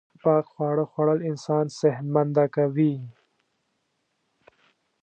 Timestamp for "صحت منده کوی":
1.79-2.93